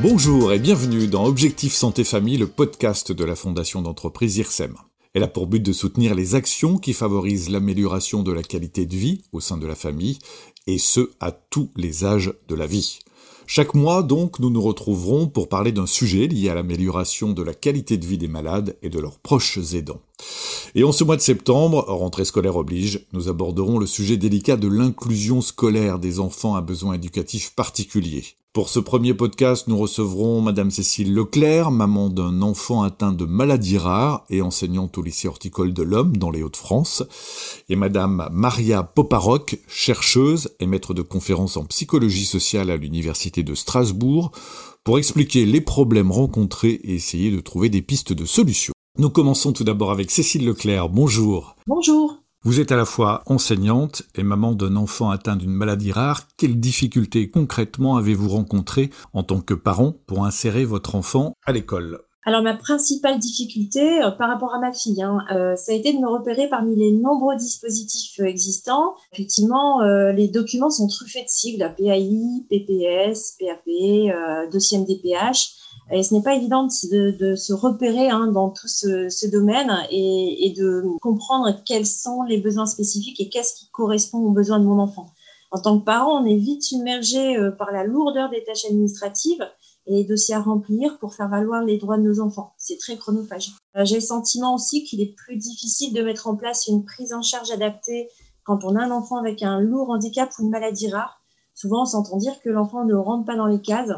[0.00, 4.76] Bonjour et bienvenue dans Objectif Santé Famille, le podcast de la Fondation d'entreprise IRSEM.
[5.12, 8.94] Elle a pour but de soutenir les actions qui favorisent l'amélioration de la qualité de
[8.94, 10.20] vie au sein de la famille,
[10.68, 13.00] et ce, à tous les âges de la vie.
[13.48, 17.54] Chaque mois, donc, nous nous retrouverons pour parler d'un sujet lié à l'amélioration de la
[17.54, 20.02] qualité de vie des malades et de leurs proches aidants.
[20.76, 24.68] Et en ce mois de septembre, rentrée scolaire oblige, nous aborderons le sujet délicat de
[24.68, 28.37] l'inclusion scolaire des enfants à besoins éducatifs particuliers.
[28.54, 33.76] Pour ce premier podcast, nous recevrons Madame Cécile Leclerc, maman d'un enfant atteint de maladies
[33.76, 37.04] rares et enseignante au lycée horticole de l'Homme dans les Hauts-de-France,
[37.68, 43.54] et Madame Maria Poparoc, chercheuse et maître de conférences en psychologie sociale à l'Université de
[43.54, 44.32] Strasbourg,
[44.82, 48.72] pour expliquer les problèmes rencontrés et essayer de trouver des pistes de solutions.
[48.96, 50.88] Nous commençons tout d'abord avec Cécile Leclerc.
[50.88, 51.54] Bonjour.
[51.66, 52.17] Bonjour.
[52.44, 56.28] Vous êtes à la fois enseignante et maman d'un enfant atteint d'une maladie rare.
[56.36, 62.00] Quelles difficultés concrètement avez-vous rencontrées en tant que parent pour insérer votre enfant à l'école?
[62.28, 65.94] Alors ma principale difficulté euh, par rapport à ma fille, hein, euh, ça a été
[65.94, 68.94] de me repérer parmi les nombreux dispositifs euh, existants.
[69.14, 75.54] Effectivement, les documents sont truffés de sigles PAI, PPS, PAP, dossier MDPH.
[75.90, 80.46] Et ce n'est pas évident de, se repérer hein, dans tout ce, ce domaine et,
[80.46, 84.64] et, de comprendre quels sont les besoins spécifiques et qu'est-ce qui correspond aux besoins de
[84.64, 85.06] mon enfant.
[85.50, 89.48] En tant que parent, on est vite submergé euh, par la lourdeur des tâches administratives
[89.86, 92.52] et les dossiers à remplir pour faire valoir les droits de nos enfants.
[92.58, 93.52] C'est très chronophage.
[93.76, 97.14] Euh, j'ai le sentiment aussi qu'il est plus difficile de mettre en place une prise
[97.14, 98.10] en charge adaptée
[98.44, 101.22] quand on a un enfant avec un lourd handicap ou une maladie rare.
[101.54, 103.92] Souvent, on s'entend dire que l'enfant ne rentre pas dans les cases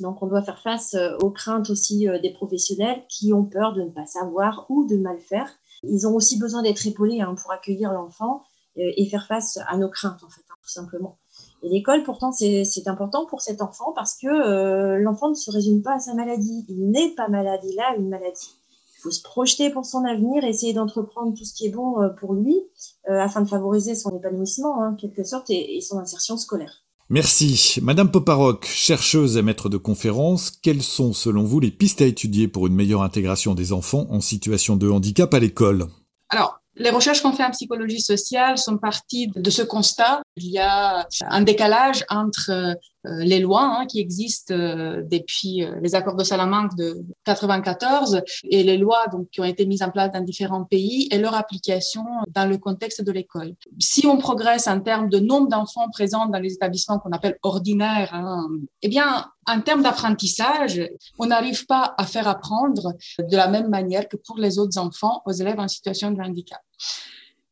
[0.00, 3.74] donc, on doit faire face euh, aux craintes aussi euh, des professionnels qui ont peur
[3.74, 5.48] de ne pas savoir ou de mal faire.
[5.82, 8.42] Ils ont aussi besoin d'être épaulés hein, pour accueillir l'enfant
[8.78, 11.18] euh, et faire face à nos craintes, en fait, hein, tout simplement.
[11.62, 15.94] Et l'école, pourtant, c'est important pour cet enfant parce que l'enfant ne se résume pas
[15.94, 16.64] à sa maladie.
[16.68, 18.54] Il n'est pas malade, il a une maladie.
[18.98, 22.34] Il faut se projeter pour son avenir, essayer d'entreprendre tout ce qui est bon pour
[22.34, 22.60] lui
[23.08, 26.85] afin de favoriser son épanouissement, hein, en quelque sorte, et son insertion scolaire.
[27.08, 27.78] Merci.
[27.82, 32.48] Madame Poparoc, chercheuse et maître de conférences, quelles sont selon vous les pistes à étudier
[32.48, 35.86] pour une meilleure intégration des enfants en situation de handicap à l'école?
[36.30, 40.20] Alors, les recherches qu'on fait en psychologie sociale sont parties de ce constat.
[40.36, 42.74] Il y a un décalage entre euh,
[43.20, 48.62] les lois hein, qui existent euh, depuis euh, les accords de Salamanque de 94 et
[48.62, 52.04] les lois donc, qui ont été mises en place dans différents pays et leur application
[52.28, 53.54] dans le contexte de l'école.
[53.78, 58.12] Si on progresse en termes de nombre d'enfants présents dans les établissements qu'on appelle ordinaires,
[58.12, 58.48] hein,
[58.82, 60.82] eh bien, en termes d'apprentissage,
[61.18, 65.22] on n'arrive pas à faire apprendre de la même manière que pour les autres enfants
[65.24, 66.60] aux élèves en situation de handicap.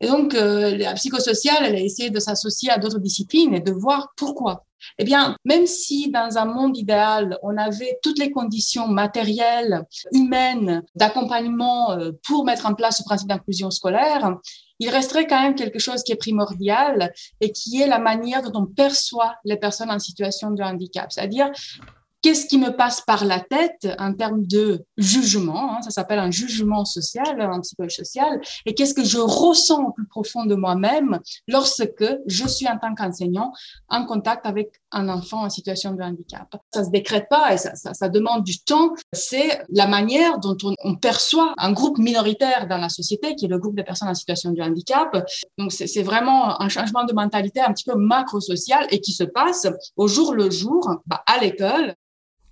[0.05, 3.73] Et donc, euh, la psychosociale, elle a essayé de s'associer à d'autres disciplines et de
[3.73, 4.67] voir pourquoi.
[4.99, 10.83] Eh bien, même si dans un monde idéal, on avait toutes les conditions matérielles, humaines,
[10.95, 14.37] d'accompagnement euh, pour mettre en place ce principe d'inclusion scolaire,
[14.79, 17.11] il resterait quand même quelque chose qui est primordial
[17.41, 21.11] et qui est la manière dont on perçoit les personnes en situation de handicap.
[21.13, 21.51] C'est-à-dire,
[22.25, 26.31] qu'est-ce qui me passe par la tête en termes de jugement, hein, ça s'appelle un
[26.31, 31.21] jugement social, un psychologie social, et qu'est-ce que je ressens au plus profond de moi-même
[31.49, 33.53] lorsque je suis en tant qu'enseignant
[33.91, 36.57] en contact avec un enfant en situation de handicap?
[36.73, 38.95] Ça se décrète pas et ça, demande du temps.
[39.13, 43.49] C'est la manière dont on, on, perçoit un groupe minoritaire dans la société, qui est
[43.49, 45.15] le groupe des personnes en situation de handicap.
[45.59, 49.67] Donc c'est vraiment un changement de mentalité un petit peu macro-social et qui se passe
[49.97, 51.95] au jour le jour bah, à l'école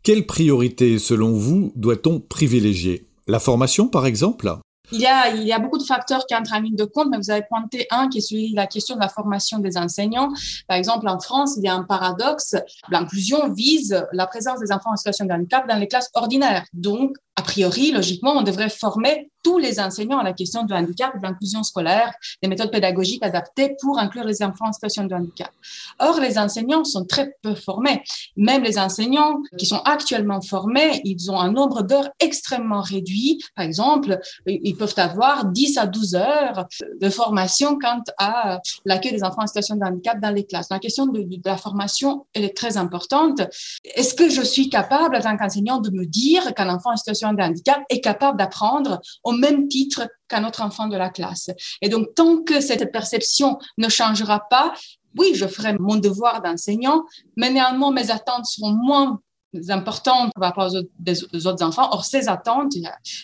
[0.03, 3.07] quelle priorité, selon vous, doit-on privilégier?
[3.29, 4.53] La formation, par exemple?
[4.91, 7.45] Il y, a, beaucoup de facteurs qui entrent en ligne de compte, mais vous avez
[7.49, 10.29] pointé un qui est celui de la question de la formation des enseignants.
[10.69, 12.57] Par exemple, en France, il y a un paradoxe.
[12.91, 16.67] L'inclusion vise la présence des enfants en situation de handicap dans les classes ordinaires.
[16.75, 21.17] Donc, a priori, logiquement, on devrait former tous les enseignants à la question du handicap,
[21.17, 22.13] de l'inclusion scolaire,
[22.43, 25.51] des méthodes pédagogiques adaptées pour inclure les enfants en situation de handicap.
[25.99, 28.03] Or, les enseignants sont très peu formés.
[28.37, 33.43] Même les enseignants qui sont actuellement formés, ils ont un nombre d'heures extrêmement réduit.
[33.57, 36.67] Par exemple, ils peuvent avoir 10 à 12 heures
[37.01, 40.69] de formation quant à l'accueil des enfants en situation de handicap dans les classes.
[40.71, 43.41] La question de, la formation, est très importante.
[43.85, 47.22] Est-ce que je suis capable, en tant qu'enseignant, de me dire qu'un enfant en situation
[47.33, 51.51] de handicap est capable d'apprendre au même titre qu'un autre enfant de la classe.
[51.81, 54.75] Et donc, tant que cette perception ne changera pas,
[55.19, 57.05] oui, je ferai mon devoir d'enseignant,
[57.37, 59.21] mais néanmoins, mes attentes seront moins
[59.69, 61.89] importantes par rapport aux autres, enfants.
[61.93, 62.73] Or, ces attentes,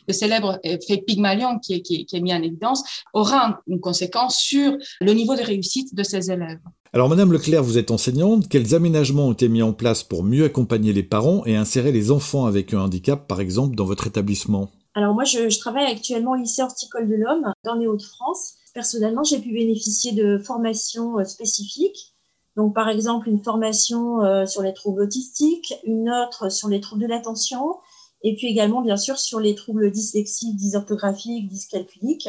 [0.06, 2.85] le célèbre effet Pygmalion qui est, qui, qui est mis en évidence,
[3.15, 6.61] aura une conséquence sur le niveau de réussite de ces élèves.
[6.93, 10.44] Alors Madame Leclerc, vous êtes enseignante, quels aménagements ont été mis en place pour mieux
[10.44, 14.70] accompagner les parents et insérer les enfants avec un handicap, par exemple, dans votre établissement?
[14.94, 18.55] Alors moi, je, travaille actuellement au lycée horticole de l'Homme, dans les Hauts-de-France.
[18.75, 22.14] Personnellement, j'ai pu bénéficier de formations spécifiques
[22.58, 27.02] donc, par exemple, une formation euh, sur les troubles autistiques, une autre sur les troubles
[27.02, 27.76] de l'attention,
[28.25, 32.29] et puis également, bien sûr, sur les troubles dyslexiques, dysorthographiques, dyscalculiques.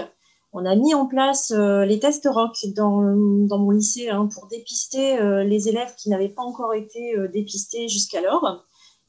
[0.51, 5.19] On a mis en place euh, les tests ROC dans, mon lycée hein, pour dépister
[5.19, 8.65] euh, les élèves qui n'avaient pas encore été dépistés jusqu'alors.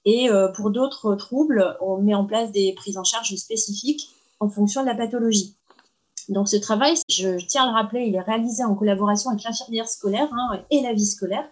[0.06, 4.08] Et pour d'autres troubles, on met en place des prises en charge spécifiques
[4.40, 5.58] en fonction de la pathologie.
[6.30, 9.88] Donc ce travail, je tiens à le rappeler, il est réalisé en collaboration avec l'infirmière
[9.88, 11.48] scolaire hein, et la vie scolaire.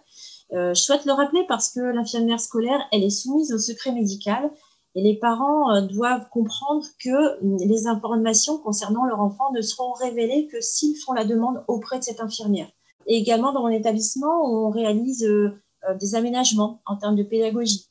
[0.53, 4.49] Euh, je souhaite le rappeler parce que l'infirmière scolaire, elle est soumise au secret médical
[4.99, 9.93] et les parents euh, doivent comprendre que hum, les informations concernant leur enfant ne seront
[9.93, 12.67] révélées que s'ils font la demande auprès de cette infirmière.
[13.07, 15.51] Et également dans mon établissement, on réalise euh,
[15.99, 17.87] des aménagements en termes de pédagogie.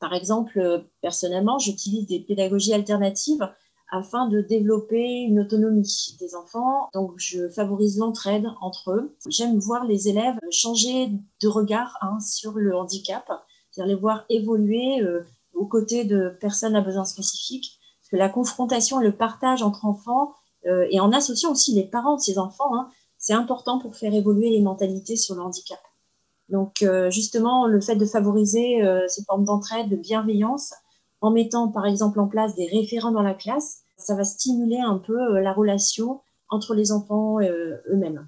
[0.00, 3.48] Par exemple, personnellement, j'utilise des pédagogies alternatives
[3.90, 6.90] afin de développer une autonomie des enfants.
[6.92, 9.16] Donc, je favorise l'entraide entre eux.
[9.28, 11.08] J'aime voir les élèves changer
[11.42, 13.24] de regard hein, sur le handicap,
[13.70, 15.24] c'est-à-dire les voir évoluer euh,
[15.58, 17.78] aux côtés de personnes à besoins spécifiques.
[18.00, 20.32] Parce que la confrontation, le partage entre enfants,
[20.66, 22.88] euh, et en associant aussi les parents de ces enfants, hein,
[23.18, 25.80] c'est important pour faire évoluer les mentalités sur le handicap.
[26.48, 30.72] Donc, euh, justement, le fait de favoriser ces formes d'entraide, de bienveillance,
[31.20, 34.98] en mettant par exemple en place des référents dans la classe, ça va stimuler un
[34.98, 38.26] peu euh, la relation entre les enfants euh, eux-mêmes.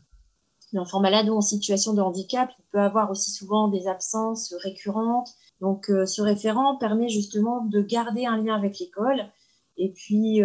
[0.73, 5.31] L'enfant malade ou en situation de handicap il peut avoir aussi souvent des absences récurrentes.
[5.61, 9.27] Donc euh, ce référent permet justement de garder un lien avec l'école.
[9.77, 10.43] Et puis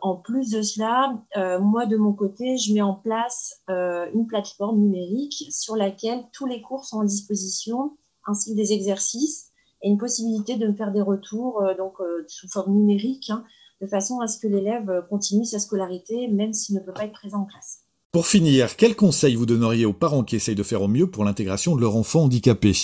[0.00, 1.16] en plus de cela,
[1.60, 6.62] moi de mon côté, je mets en place une plateforme numérique sur laquelle tous les
[6.62, 7.96] cours sont en disposition,
[8.26, 9.52] ainsi que des exercices
[9.82, 13.44] et une possibilité de me faire des retours euh, donc euh, sous forme numérique, hein,
[13.80, 17.04] de façon à ce que l'élève euh, continue sa scolarité même s'il ne peut pas
[17.04, 17.81] être présent en classe.
[18.12, 21.24] Pour finir, quel conseil vous donneriez aux parents qui essayent de faire au mieux pour
[21.24, 22.74] l'intégration de leur enfant handicapé?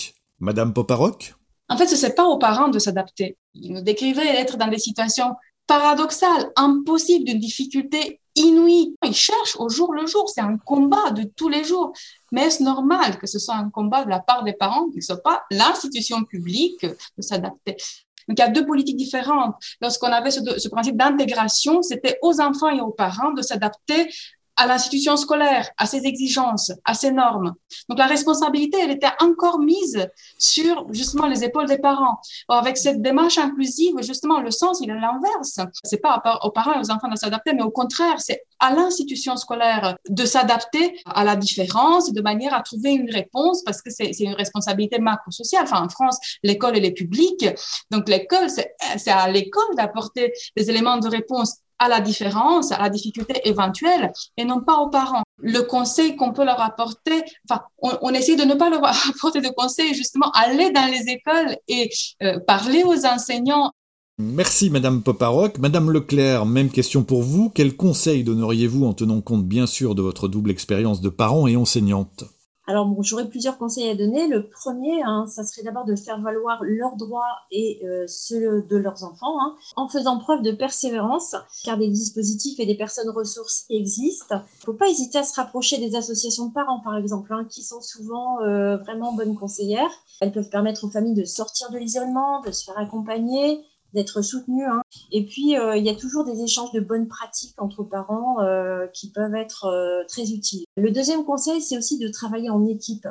[0.40, 1.34] Madame Poparoc?
[1.68, 3.36] En fait, ce n'est pas aux parents de s'adapter.
[3.52, 5.34] Ils nous décrivaient être dans des situations
[5.66, 8.96] paradoxales, impossibles, d'une difficulté inouïe.
[9.04, 11.92] Ils cherchent au jour le jour, c'est un combat de tous les jours.
[12.32, 15.08] Mais est-ce normal que ce soit un combat de la part des parents, que ce
[15.08, 17.76] soit pas l'institution publique de s'adapter?
[18.28, 19.56] Donc, il y a deux politiques différentes.
[19.80, 24.08] Lorsqu'on avait ce principe d'intégration, c'était aux enfants et aux parents de s'adapter
[24.58, 27.54] à l'institution scolaire, à ses exigences, à ses normes.
[27.88, 32.20] Donc la responsabilité, elle était encore mise sur justement les épaules des parents.
[32.48, 35.60] avec cette démarche inclusive, justement, le sens, il est l'inverse.
[35.84, 39.36] C'est pas aux parents et aux enfants de s'adapter, mais au contraire, c'est à l'institution
[39.36, 44.10] scolaire de s'adapter à la différence de manière à trouver une réponse parce que c'est
[44.18, 45.62] une responsabilité macro-sociale.
[45.64, 47.46] Enfin, en France, l'école, elle est publique.
[47.92, 52.90] Donc l'école, c'est à l'école d'apporter des éléments de réponse à la différence, à la
[52.90, 55.22] difficulté éventuelle et non pas aux parents.
[55.38, 59.48] Le conseil qu'on peut leur apporter, enfin, on, essaie de ne pas leur apporter de
[59.48, 61.90] conseils, justement, aller dans les écoles et
[62.22, 63.72] euh, parler aux enseignants.
[64.20, 65.58] Merci Madame Poparoc.
[65.58, 67.50] Madame Leclerc, même question pour vous.
[67.50, 71.56] Quel conseil donneriez-vous en tenant compte bien sûr de votre double expérience de parent et
[71.56, 72.24] enseignante?
[72.68, 74.28] Alors, bon, j'aurais plusieurs conseils à donner.
[74.28, 78.76] Le premier, hein, ça serait d'abord de faire valoir leurs droits et euh, ceux de
[78.76, 83.64] leurs enfants, hein, en faisant preuve de persévérance, car des dispositifs et des personnes ressources
[83.70, 84.34] existent.
[84.34, 87.46] Il ne faut pas hésiter à se rapprocher des associations de parents, par exemple, hein,
[87.48, 89.90] qui sont souvent euh, vraiment bonnes conseillères.
[90.20, 93.64] Elles peuvent permettre aux familles de sortir de l'isolement, de se faire accompagner,
[93.94, 94.64] d'être soutenu.
[94.64, 94.82] Hein.
[95.12, 98.86] Et puis, euh, il y a toujours des échanges de bonnes pratiques entre parents euh,
[98.88, 100.64] qui peuvent être euh, très utiles.
[100.76, 103.08] Le deuxième conseil, c'est aussi de travailler en équipe.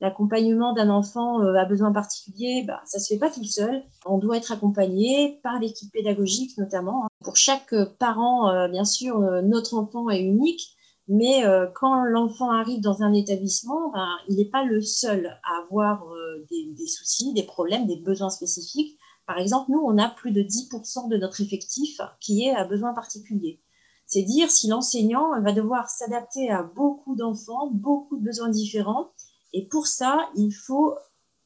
[0.00, 3.84] L'accompagnement d'un enfant à besoin particulier, bah, ça se fait pas tout seul.
[4.04, 7.04] On doit être accompagné par l'équipe pédagogique notamment.
[7.04, 7.08] Hein.
[7.22, 10.76] Pour chaque parent, bien sûr, notre enfant est unique.
[11.06, 11.44] Mais
[11.76, 16.04] quand l'enfant arrive dans un établissement, bah, il n'est pas le seul à avoir
[16.50, 18.98] des, soucis, des problèmes, des besoins spécifiques.
[19.26, 22.92] Par exemple, nous, on a plus de 10% de notre effectif qui est à besoin
[22.92, 23.60] particulier.
[24.06, 29.12] C'est dire si l'enseignant va devoir s'adapter à beaucoup d'enfants, beaucoup de besoins différents.
[29.52, 30.94] Et pour ça, il faut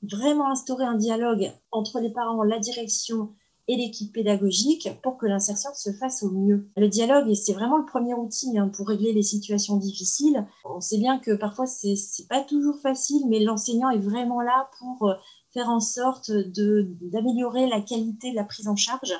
[0.03, 3.33] vraiment instaurer un dialogue entre les parents, la direction
[3.69, 6.69] et l'équipe pédagogique pour que l'insertion se fasse au mieux.
[6.77, 10.47] Le dialogue, c'est vraiment le premier outil hein, pour régler les situations difficiles.
[10.65, 15.09] On sait bien que parfois, c'est pas toujours facile, mais l'enseignant est vraiment là pour
[15.09, 15.15] euh,
[15.57, 19.15] faire en sorte d'améliorer la qualité de la prise en charge.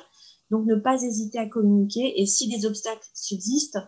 [0.51, 2.21] Donc, ne pas hésiter à communiquer.
[2.21, 3.79] Et si des obstacles subsistent,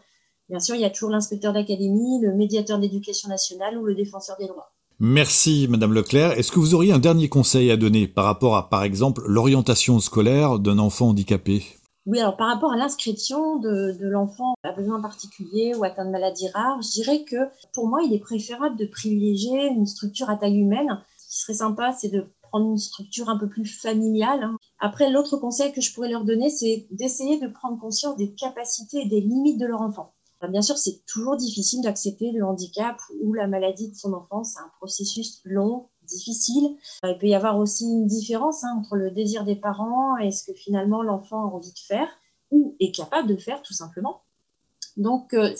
[0.49, 4.35] bien sûr, il y a toujours l'inspecteur d'académie, le médiateur d'éducation nationale ou le défenseur
[4.39, 4.71] des droits.
[4.99, 6.31] Merci Madame Leclerc.
[6.31, 9.99] Est-ce que vous auriez un dernier conseil à donner par rapport à, par exemple, l'orientation
[9.99, 11.63] scolaire d'un enfant handicapé?
[12.07, 16.49] Oui, alors par rapport à l'inscription de, l'enfant à besoin particulier ou atteint de maladie
[16.49, 17.37] rare, je dirais que
[17.73, 20.99] pour moi, il est préférable de privilégier une structure à taille humaine.
[21.29, 24.43] Qui serait sympa, c'est de prendre une structure un peu plus familiale.
[24.43, 24.57] Hein.
[24.79, 29.01] Après, l'autre conseil que je pourrais leur donner, c'est d'essayer de prendre conscience des capacités
[29.01, 30.13] et des limites de leur enfant.
[30.47, 34.43] Bien sûr, c'est toujours difficile d'accepter le handicap ou la maladie de son enfant.
[34.43, 36.77] C'est un processus long, difficile.
[37.03, 40.49] Il peut y avoir aussi une différence hein, entre le désir des parents et ce
[40.49, 42.07] que finalement l'enfant a envie de faire
[42.51, 44.21] ou est capable de faire tout simplement.
[44.97, 45.53] Donc, euh,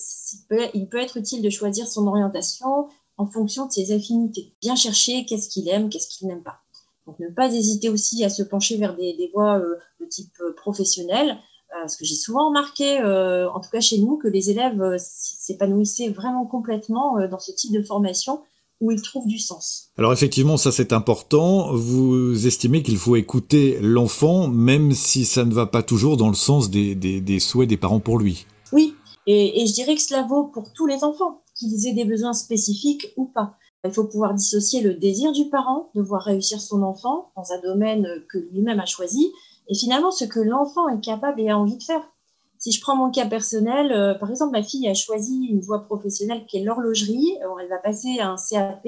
[0.74, 2.88] il peut être utile de choisir son orientation
[3.20, 4.54] en fonction de ses affinités.
[4.62, 6.60] Bien chercher qu'est-ce qu'il aime, qu'est-ce qu'il n'aime pas.
[7.06, 10.54] Donc, ne pas hésiter aussi à se pencher vers des, voies euh, de type euh,
[10.56, 11.38] professionnel,
[11.72, 16.48] parce que j'ai souvent remarqué, en tout cas chez nous, que les élèves s'épanouissaient vraiment
[16.48, 18.42] complètement dans ce type de formation
[18.82, 19.92] où ils trouvent du sens.
[19.98, 21.74] Alors effectivement, ça c'est important.
[21.74, 26.36] Vous estimez qu'il faut écouter l'enfant, même si ça ne va pas toujours dans le
[26.36, 28.46] sens des, souhaits des parents pour lui.
[28.72, 28.96] Oui,
[29.28, 33.14] et, je dirais que cela vaut pour tous les enfants, qu'ils aient des besoins spécifiques
[33.18, 33.58] ou pas.
[33.86, 37.62] Il faut pouvoir dissocier le désir du parent de voir réussir son enfant dans un
[37.62, 39.32] domaine que lui-même a choisi,
[39.68, 42.02] et finalement ce que l'enfant est capable et a envie de faire.
[42.58, 45.86] Si je prends mon cas personnel, euh, par exemple, ma fille a choisi une voie
[45.86, 47.38] professionnelle qui est l'horlogerie.
[47.62, 48.86] elle va passer à un CAP,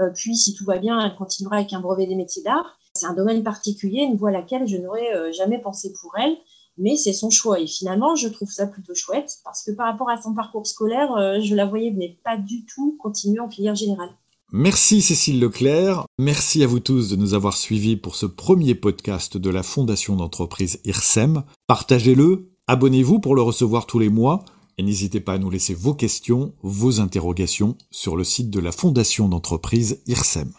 [0.00, 2.78] euh, puis si tout va bien, elle continuera avec un brevet des métiers d'art.
[2.94, 6.36] C'est un domaine particulier, une voie à laquelle je n'aurais euh, jamais pensé pour elle,
[6.78, 7.60] mais c'est son choix.
[7.60, 11.40] Et finalement, je trouve ça plutôt chouette parce que par rapport à son parcours scolaire,
[11.42, 14.10] je la voyais mais pas du tout continuer en filière générale.
[14.52, 19.36] Merci Cécile Leclerc, merci à vous tous de nous avoir suivis pour ce premier podcast
[19.36, 21.42] de la Fondation d'entreprise IRSEM.
[21.66, 24.42] Partagez-le, Abonnez-vous pour le recevoir tous les mois
[24.78, 28.72] et n'hésitez pas à nous laisser vos questions, vos interrogations sur le site de la
[28.72, 30.50] Fondation d'entreprise IRSEM.